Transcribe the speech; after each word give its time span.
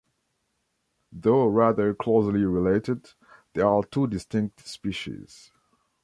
Though 1.11 1.45
rather 1.45 1.93
closely 1.93 2.43
related, 2.43 3.11
they 3.53 3.61
are 3.61 3.83
two 3.83 4.07
distinct 4.07 4.65
species. 4.67 5.51